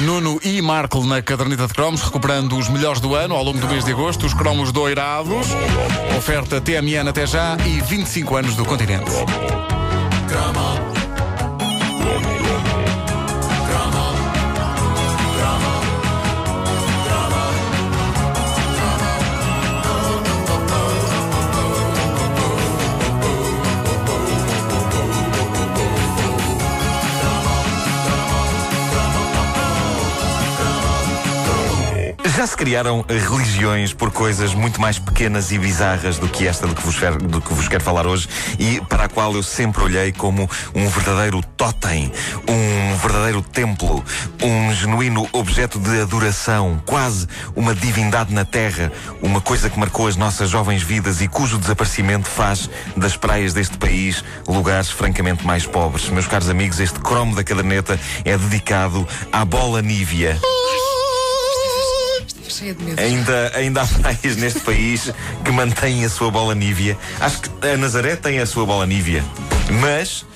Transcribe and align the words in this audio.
Nuno 0.00 0.40
e 0.42 0.62
Marco 0.62 1.04
na 1.04 1.20
caderneta 1.20 1.66
de 1.66 1.74
cromos, 1.74 2.00
recuperando 2.00 2.56
os 2.56 2.68
melhores 2.68 3.00
do 3.00 3.14
ano 3.14 3.34
ao 3.34 3.44
longo 3.44 3.58
do 3.58 3.68
mês 3.68 3.84
de 3.84 3.92
agosto, 3.92 4.24
os 4.24 4.32
cromos 4.32 4.72
doirados. 4.72 5.46
Oferta 6.16 6.58
TMN 6.58 7.08
até 7.08 7.26
já 7.26 7.56
e 7.66 7.80
25 7.82 8.36
anos 8.36 8.56
do 8.56 8.64
continente. 8.64 9.10
Já 32.40 32.46
se 32.46 32.56
criaram 32.56 33.04
religiões 33.06 33.92
por 33.92 34.10
coisas 34.10 34.54
muito 34.54 34.80
mais 34.80 34.98
pequenas 34.98 35.52
e 35.52 35.58
bizarras 35.58 36.18
do 36.18 36.26
que 36.26 36.48
esta 36.48 36.66
do 36.66 36.74
que, 36.74 36.80
vos 36.80 36.96
do 37.28 37.38
que 37.38 37.52
vos 37.52 37.68
quero 37.68 37.84
falar 37.84 38.06
hoje 38.06 38.26
e 38.58 38.80
para 38.88 39.04
a 39.04 39.08
qual 39.10 39.34
eu 39.34 39.42
sempre 39.42 39.82
olhei 39.82 40.10
como 40.10 40.48
um 40.74 40.88
verdadeiro 40.88 41.42
totem, 41.54 42.10
um 42.48 42.96
verdadeiro 42.96 43.42
templo, 43.42 44.02
um 44.42 44.72
genuíno 44.72 45.28
objeto 45.32 45.78
de 45.78 46.00
adoração, 46.00 46.82
quase 46.86 47.28
uma 47.54 47.74
divindade 47.74 48.32
na 48.32 48.46
terra, 48.46 48.90
uma 49.20 49.42
coisa 49.42 49.68
que 49.68 49.78
marcou 49.78 50.06
as 50.06 50.16
nossas 50.16 50.48
jovens 50.48 50.82
vidas 50.82 51.20
e 51.20 51.28
cujo 51.28 51.58
desaparecimento 51.58 52.26
faz 52.26 52.70
das 52.96 53.18
praias 53.18 53.52
deste 53.52 53.76
país 53.76 54.24
lugares 54.48 54.88
francamente 54.88 55.46
mais 55.46 55.66
pobres. 55.66 56.08
Meus 56.08 56.26
caros 56.26 56.48
amigos, 56.48 56.80
este 56.80 57.00
cromo 57.00 57.36
da 57.36 57.44
caderneta 57.44 58.00
é 58.24 58.34
dedicado 58.38 59.06
à 59.30 59.44
bola 59.44 59.82
nívea. 59.82 60.40
Cheia 62.60 62.74
de. 62.74 63.00
Ainda, 63.00 63.52
ainda 63.54 63.80
há 63.80 63.86
praias 63.86 64.36
neste 64.36 64.60
país 64.60 65.10
que 65.42 65.50
mantêm 65.50 66.04
a 66.04 66.10
sua 66.10 66.30
bola 66.30 66.54
nívea. 66.54 66.98
Acho 67.18 67.40
que 67.40 67.66
a 67.66 67.74
Nazaré 67.78 68.16
tem 68.16 68.38
a 68.38 68.44
sua 68.44 68.66
bola 68.66 68.84
nívea. 68.84 69.24
Mas, 69.80 70.26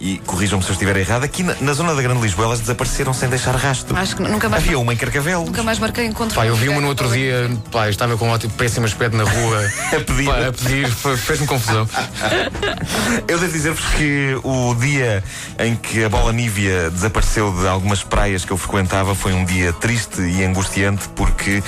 e 0.00 0.18
corrijam-me 0.24 0.64
se 0.64 0.70
eu 0.70 0.72
estiver 0.72 0.96
errado, 0.96 1.24
aqui 1.24 1.42
na, 1.42 1.54
na 1.60 1.72
zona 1.74 1.94
da 1.94 2.00
Grande 2.00 2.22
Lisboa 2.22 2.46
elas 2.46 2.60
desapareceram 2.60 3.12
sem 3.12 3.28
deixar 3.28 3.54
rastro. 3.54 3.96
Acho 3.96 4.16
que 4.16 4.22
nunca 4.22 4.48
mais, 4.48 4.64
Havia 4.64 4.78
uma 4.78 4.94
em 4.94 4.96
Carcavelos. 4.96 5.46
nunca 5.46 5.62
mais 5.62 5.78
marquei 5.78 6.06
encontro. 6.06 6.34
Pá, 6.34 6.46
eu 6.46 6.56
vi 6.56 6.68
uma 6.68 6.80
no 6.80 6.88
outro 6.88 7.10
dia, 7.10 7.50
pá, 7.70 7.88
estava 7.90 8.16
com 8.16 8.26
um 8.26 8.30
ótimo, 8.30 8.52
péssimo 8.54 8.86
aspecto 8.86 9.16
na 9.16 9.24
rua. 9.24 9.70
A 9.92 10.00
pedir. 10.00 10.24
Pá, 10.24 10.46
a 10.48 10.52
pedir, 10.52 10.90
fez-me 10.90 11.46
confusão. 11.46 11.86
Eu 13.28 13.38
devo 13.38 13.52
dizer-vos 13.52 13.84
que 13.94 14.36
o 14.42 14.74
dia 14.74 15.22
em 15.58 15.74
que 15.76 16.04
a 16.04 16.08
bola 16.08 16.32
nívea 16.32 16.90
desapareceu 16.90 17.52
de 17.52 17.66
algumas 17.66 18.02
praias 18.02 18.44
que 18.44 18.50
eu 18.50 18.56
frequentava 18.56 19.14
foi 19.14 19.32
um 19.32 19.44
dia 19.44 19.72
triste 19.72 20.20
e 20.20 20.44
angustiante 20.44 21.08
porque 21.14 21.62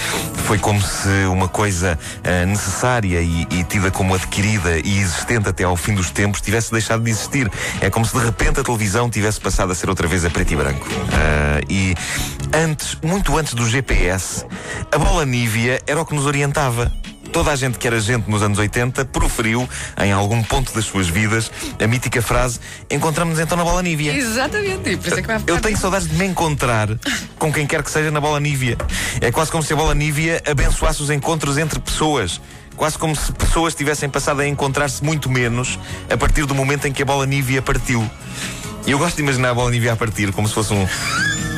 foi 0.46 0.58
como 0.58 0.80
se 0.80 1.08
uma 1.30 1.48
coisa 1.48 1.98
ah, 2.24 2.46
necessária 2.46 3.20
e, 3.20 3.46
e 3.50 3.64
tida 3.64 3.90
como 3.90 4.14
adquirida 4.14 4.78
e 4.78 4.98
existente 4.98 5.48
até 5.48 5.64
ao 5.64 5.76
fim 5.76 5.94
dos 5.94 6.10
tempos 6.10 6.40
tivesse 6.40 6.72
deixado 6.72 7.02
de 7.02 7.10
existir. 7.10 7.50
É 7.80 7.90
como 7.90 8.06
se 8.06 8.12
de 8.12 8.21
repente 8.22 8.60
a 8.60 8.62
televisão 8.62 9.10
tivesse 9.10 9.40
passado 9.40 9.72
a 9.72 9.74
ser 9.74 9.88
outra 9.88 10.06
vez 10.06 10.24
a 10.24 10.30
preto 10.30 10.52
e 10.52 10.56
branco. 10.56 10.86
Ah, 11.12 11.60
e 11.68 11.94
antes, 12.52 12.96
muito 13.02 13.36
antes 13.36 13.54
do 13.54 13.68
GPS, 13.68 14.46
a 14.90 14.98
bola 14.98 15.24
nívea 15.24 15.80
era 15.86 16.00
o 16.00 16.06
que 16.06 16.14
nos 16.14 16.26
orientava. 16.26 16.92
Toda 17.32 17.50
a 17.50 17.56
gente 17.56 17.78
que 17.78 17.86
era 17.86 17.98
gente 17.98 18.28
nos 18.30 18.42
anos 18.42 18.58
80 18.58 19.06
proferiu, 19.06 19.66
em 19.98 20.12
algum 20.12 20.42
ponto 20.42 20.74
das 20.74 20.84
suas 20.84 21.08
vidas, 21.08 21.50
a 21.82 21.86
mítica 21.86 22.20
frase: 22.20 22.60
Encontramos-nos 22.90 23.42
então 23.42 23.56
na 23.56 23.64
bola 23.64 23.82
nívea. 23.82 24.14
Exatamente, 24.14 24.90
e 24.90 24.96
por 24.98 25.06
isso 25.06 25.18
é 25.18 25.22
que 25.22 25.26
vai 25.26 25.38
ficar 25.38 25.50
Eu 25.50 25.58
tenho 25.58 25.76
saudades 25.78 26.08
de 26.08 26.14
me 26.14 26.26
encontrar 26.26 26.88
com 27.38 27.50
quem 27.50 27.66
quer 27.66 27.82
que 27.82 27.90
seja 27.90 28.10
na 28.10 28.20
bola 28.20 28.38
nívea. 28.38 28.76
É 29.20 29.32
quase 29.32 29.50
como 29.50 29.62
se 29.62 29.72
a 29.72 29.76
bola 29.76 29.94
nívea 29.94 30.42
abençoasse 30.46 31.02
os 31.02 31.08
encontros 31.08 31.56
entre 31.56 31.80
pessoas. 31.80 32.38
Quase 32.76 32.98
como 32.98 33.14
se 33.14 33.32
pessoas 33.32 33.74
tivessem 33.74 34.08
passado 34.08 34.40
a 34.40 34.46
encontrar-se 34.46 35.04
muito 35.04 35.30
menos 35.30 35.78
a 36.10 36.16
partir 36.16 36.46
do 36.46 36.54
momento 36.54 36.86
em 36.86 36.92
que 36.92 37.02
a 37.02 37.06
bola 37.06 37.26
nívea 37.26 37.62
partiu. 37.62 38.08
E 38.86 38.90
eu 38.90 38.98
gosto 38.98 39.16
de 39.16 39.22
imaginar 39.22 39.50
a 39.50 39.54
bola 39.54 39.70
nívea 39.70 39.92
a 39.92 39.96
partir 39.96 40.32
como 40.32 40.48
se 40.48 40.54
fosse 40.54 40.72
um. 40.72 40.86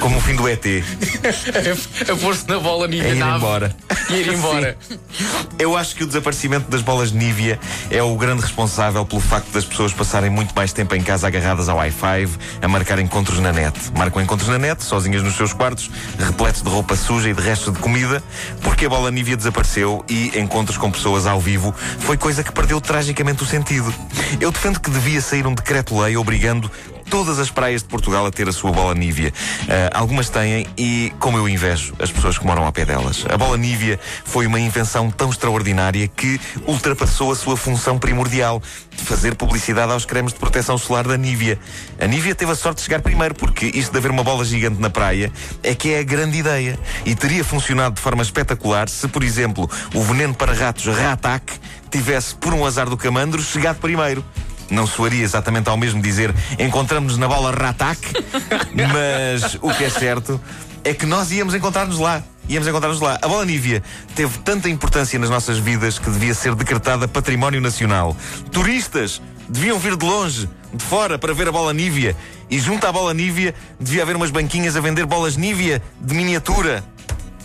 Como 0.01 0.19
o 0.19 0.21
fim 0.21 0.35
do 0.35 0.49
ET. 0.49 0.65
a 2.11 2.17
pôr-se 2.17 2.47
na 2.49 2.59
bola 2.59 2.85
A 2.85 2.89
nível 2.89 3.15
ir 3.15 3.19
nave 3.19 3.37
embora. 3.37 3.77
e 4.11 4.15
ir 4.15 4.29
embora. 4.33 4.77
Eu 5.59 5.77
acho 5.77 5.95
que 5.95 6.03
o 6.05 6.07
desaparecimento 6.07 6.71
das 6.71 6.83
bolas 6.83 7.13
Nívea 7.13 7.59
é 7.91 8.03
o 8.03 8.17
grande 8.17 8.43
responsável 8.43 9.05
pelo 9.07 9.21
facto 9.21 9.51
das 9.53 9.65
pessoas 9.65 9.93
passarem 9.93 10.29
muito 10.31 10.55
mais 10.55 10.73
tempo 10.73 10.95
em 10.95 11.03
casa 11.03 11.27
agarradas 11.27 11.69
ao 11.69 11.77
Wi-Fi, 11.79 12.29
a 12.61 12.69
marcar 12.69 12.99
encontros 12.99 13.39
na 13.41 13.53
net. 13.53 13.75
Marcam 13.97 14.23
encontros 14.23 14.49
na 14.49 14.59
net, 14.59 14.83
sozinhas 14.83 15.23
nos 15.23 15.37
seus 15.37 15.53
quartos, 15.53 15.91
repletos 16.19 16.63
de 16.63 16.69
roupa 16.69 16.97
suja 16.97 17.31
e 17.31 17.35
de 17.35 17.41
restos 17.41 17.73
de 17.73 17.79
comida, 17.79 18.23
porque 18.63 18.87
a 18.87 18.89
bola 18.89 19.11
Nívea 19.11 19.37
desapareceu 19.37 20.05
e 20.09 20.39
encontros 20.39 20.77
com 20.77 20.91
pessoas 20.91 21.27
ao 21.27 21.41
vivo 21.41 21.75
foi 22.01 22.17
coisa 22.17 22.43
que 22.43 22.53
perdeu 22.53 22.81
tragicamente 22.81 23.43
o 23.43 23.47
sentido. 23.47 23.93
Eu 24.41 24.51
defendo 24.51 24.81
que 24.81 24.91
devia 24.91 25.21
sair 25.21 25.47
um 25.47 25.55
decreto-lei 25.55 26.17
obrigando 26.17 26.71
todas 27.09 27.39
as 27.39 27.51
praias 27.51 27.83
de 27.83 27.89
Portugal 27.89 28.27
a 28.27 28.31
ter 28.31 28.49
a 28.49 28.53
sua 28.53 28.73
bola 28.73 28.95
nívea. 28.95 29.33
Ah, 29.69 29.99
algumas 29.99 30.29
têm 30.29 30.67
e, 30.77 31.13
como 31.19 31.39
eu 31.39 31.49
invejo, 31.49 31.95
as 31.99 32.11
pessoas 32.11 32.39
que 32.39 32.47
moram 32.47 32.65
ao 32.65 32.73
pé 32.73 32.85
delas. 32.85 33.25
A 33.29 33.37
bola 33.37 33.57
nívea 33.57 33.99
foi 34.25 34.47
uma 34.47 34.61
invenção 34.61 35.11
tão 35.11 35.31
extraordinária 35.31 36.09
que 36.09 36.41
ultrapassou 36.67 37.33
a 37.33 37.37
sua 37.37 37.57
função 37.57 37.99
primordial 37.99 38.63
de 38.97 39.03
fazer 39.05 39.35
publicidade 39.35 39.93
aos 39.93 40.05
cremes 40.05 40.33
de 40.33 40.39
proteção 40.39 40.79
solar 40.79 41.07
da 41.07 41.17
Nívea. 41.17 41.59
A 42.01 42.07
Nívea 42.07 42.35
teve 42.35 42.53
a 42.53 42.55
sorte 42.55 42.79
de 42.79 42.85
chegar 42.85 43.01
primeiro, 43.01 43.35
porque 43.35 43.67
isto 43.67 43.91
de 43.91 43.99
haver 43.99 44.11
uma 44.11 44.23
bola 44.23 44.45
gigante 44.45 44.81
na 44.81 44.91
praia 44.91 45.33
é 45.63 45.75
que 45.75 45.93
é 45.93 45.99
a 45.99 46.03
grande 46.03 46.39
ideia. 46.39 46.79
E 47.05 47.15
teria 47.15 47.45
funcionado 47.45 47.97
de 47.97 48.01
forma 48.01 48.23
espetacular 48.23 48.89
se, 48.89 49.09
por 49.09 49.23
exemplo, 49.23 49.69
o 49.95 50.03
veneno 50.03 50.35
para 50.35 50.53
ratos 50.53 50.87
Ratac 50.87 51.45
tivesse, 51.91 52.35
por 52.35 52.53
um 52.53 52.65
azar 52.67 52.89
do 52.89 52.97
camandro, 52.97 53.43
chegado 53.43 53.79
primeiro. 53.79 54.25
Não 54.71 54.87
soaria 54.87 55.23
exatamente 55.23 55.69
ao 55.69 55.77
mesmo 55.77 56.01
dizer 56.01 56.35
encontramos-nos 56.59 57.19
na 57.19 57.29
bola 57.29 57.51
Ratac, 57.51 58.01
mas 58.93 59.59
o 59.61 59.73
que 59.73 59.85
é 59.85 59.91
certo 59.91 60.41
é 60.85 60.93
que 60.93 61.07
nós 61.07 61.33
íamos 61.33 61.55
encontrar-nos 61.55 61.99
lá. 61.99 62.23
Íamos 62.49 62.69
encontrar-nos 62.69 63.01
lá. 63.01 63.19
A 63.23 63.27
bola 63.29 63.45
Nívea 63.45 63.83
teve 64.15 64.39
tanta 64.39 64.69
importância 64.69 65.19
nas 65.19 65.31
nossas 65.31 65.59
vidas 65.59 65.99
que 65.99 66.11
devia 66.11 66.35
ser 66.35 66.55
decretada 66.55 67.09
património 67.09 67.61
nacional. 67.61 68.15
Turistas 68.53 69.23
deviam 69.49 69.79
vir 69.79 69.97
de 69.97 70.05
longe, 70.05 70.49
de 70.73 70.85
fora, 70.85 71.19
para 71.19 71.33
ver 71.33 71.49
a 71.49 71.53
bola 71.53 71.73
Nívea. 71.73 72.15
E 72.51 72.59
junto 72.59 72.87
à 72.87 72.93
bola 72.93 73.15
Nívea 73.15 73.55
devia 73.81 74.03
haver 74.03 74.15
umas 74.15 74.31
banquinhas 74.31 74.77
a 74.77 74.81
vender 74.81 75.07
bolas 75.07 75.37
Nívea 75.37 75.83
de 75.99 76.15
miniatura. 76.15 76.85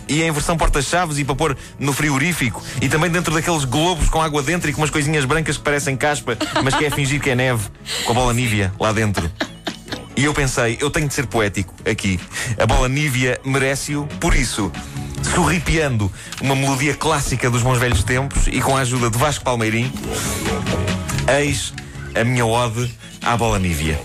E 0.09 0.23
em 0.23 0.31
versão 0.31 0.57
porta-chaves 0.57 1.17
e 1.19 1.23
para 1.23 1.35
pôr 1.35 1.57
no 1.79 1.93
frigorífico. 1.93 2.61
E 2.81 2.89
também 2.89 3.09
dentro 3.09 3.33
daqueles 3.33 3.63
globos 3.63 4.09
com 4.09 4.21
água 4.21 4.41
dentro 4.41 4.69
e 4.69 4.73
com 4.73 4.81
umas 4.81 4.89
coisinhas 4.89 5.23
brancas 5.23 5.55
que 5.55 5.63
parecem 5.63 5.95
caspa, 5.95 6.35
mas 6.63 6.75
que 6.75 6.83
é 6.83 6.89
fingir 6.91 7.21
que 7.21 7.29
é 7.29 7.35
neve, 7.35 7.69
com 8.03 8.11
a 8.11 8.15
bola 8.15 8.33
nívea 8.33 8.73
lá 8.79 8.91
dentro. 8.91 9.31
E 10.17 10.25
eu 10.25 10.33
pensei, 10.33 10.77
eu 10.81 10.89
tenho 10.89 11.07
de 11.07 11.13
ser 11.13 11.27
poético 11.27 11.73
aqui. 11.89 12.19
A 12.57 12.65
bola 12.65 12.89
nívea 12.89 13.39
merece-o, 13.45 14.05
por 14.19 14.35
isso, 14.35 14.69
sorripiando 15.33 16.11
uma 16.41 16.55
melodia 16.55 16.93
clássica 16.93 17.49
dos 17.49 17.61
bons 17.61 17.77
velhos 17.77 18.03
tempos 18.03 18.47
e 18.47 18.59
com 18.59 18.75
a 18.75 18.81
ajuda 18.81 19.09
de 19.09 19.17
Vasco 19.17 19.45
Palmeirim, 19.45 19.89
eis 21.39 21.73
a 22.19 22.23
minha 22.23 22.45
ode 22.45 22.91
à 23.21 23.37
bola 23.37 23.59
nívea. 23.59 23.99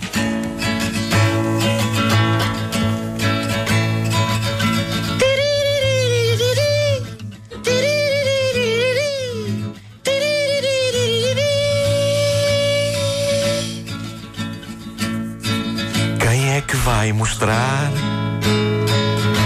Que 16.67 16.77
vai 16.77 17.13
mostrar 17.13 17.91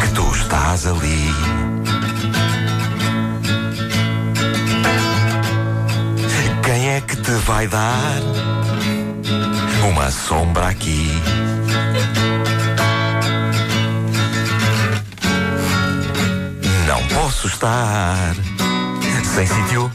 que 0.01 0.09
tu 0.15 0.31
estás 0.35 0.87
ali? 0.87 1.35
Quem 6.63 6.91
é 6.91 7.01
que 7.01 7.17
te 7.17 7.31
vai 7.47 7.67
dar 7.67 8.21
uma 9.89 10.11
sombra 10.11 10.69
aqui? 10.69 11.11
Não 16.87 17.03
posso 17.09 17.47
estar 17.47 18.35
sem 19.35 19.47
sítio 19.47 19.91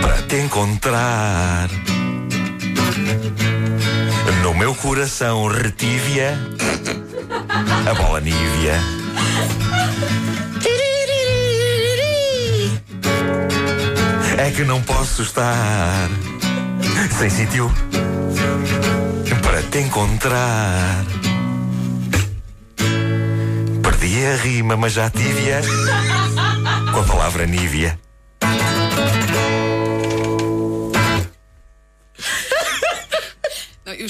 para 0.00 0.22
te 0.22 0.36
encontrar. 0.36 1.68
No 4.42 4.54
meu 4.54 4.74
coração 4.74 5.46
retívia 5.46 6.38
a 7.88 7.94
bola 7.94 8.20
nívea. 8.20 8.80
É 14.38 14.50
que 14.50 14.64
não 14.64 14.82
posso 14.82 15.22
estar 15.22 16.08
sem 17.18 17.30
sítio 17.30 17.70
para 19.42 19.62
te 19.62 19.78
encontrar. 19.78 21.04
tive 24.12 24.26
a 24.26 24.36
rima, 24.36 24.76
mas 24.76 24.92
já 24.92 25.08
tive-a 25.08 25.62
com 26.92 27.00
a 27.00 27.04
palavra 27.04 27.46
nívia. 27.46 27.98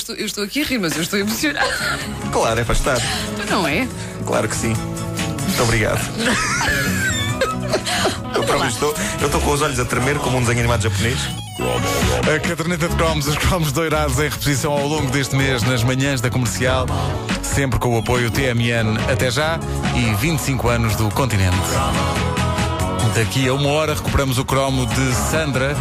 Estou, 0.03 0.17
eu 0.17 0.27
estou 0.27 0.45
aqui 0.45 0.63
a 0.63 0.65
rir, 0.65 0.79
mas 0.79 0.97
eu 0.97 1.03
estou 1.03 1.19
emocionada. 1.19 1.71
Claro, 2.33 2.61
é 2.61 2.65
para 2.65 2.75
estar. 2.75 2.99
Não 3.49 3.67
é? 3.67 3.89
Claro 4.27 4.49
que 4.49 4.57
sim. 4.57 4.75
Muito 4.75 5.63
obrigado. 5.63 6.01
Eu 8.35 8.45
próprio 8.45 8.71
estou, 8.71 8.95
eu 9.21 9.27
estou 9.27 9.41
com 9.43 9.53
os 9.53 9.61
olhos 9.61 9.79
a 9.79 9.85
tremer 9.85 10.19
como 10.19 10.39
um 10.39 10.41
desenho 10.41 10.61
animado 10.61 10.83
japonês. 10.83 11.19
A 12.35 12.41
caderneta 12.41 12.89
de 12.89 12.97
cromos, 12.97 13.29
os 13.29 13.37
cromos 13.37 13.71
doirados 13.71 14.19
em 14.19 14.23
reposição 14.23 14.73
ao 14.73 14.89
longo 14.89 15.11
deste 15.11 15.37
mês 15.37 15.63
nas 15.63 15.85
manhãs 15.85 16.21
da 16.21 16.31
comercial, 16.31 16.87
sempre 17.43 17.79
com 17.79 17.95
o 17.95 17.99
apoio 17.99 18.31
TMN 18.31 18.99
até 19.13 19.31
já 19.31 19.61
e 19.95 20.15
25 20.15 20.69
anos 20.69 20.97
do 20.97 21.11
continente. 21.11 21.57
Daqui 23.15 23.47
a 23.47 23.53
uma 23.55 23.69
hora 23.69 23.95
recuperamos 23.95 24.39
o 24.39 24.45
cromo 24.45 24.87
de 24.87 25.15
Sandra 25.31 25.77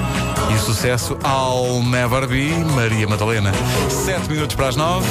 e 0.50 0.58
sucesso 0.58 1.18
I'll 1.24 1.84
Never 1.84 2.28
Be 2.28 2.54
Maria 2.76 3.08
Madalena. 3.08 3.52
Sete 3.90 4.30
minutos 4.30 4.56
para 4.56 4.68
as 4.70 4.76
nove. 4.76 5.08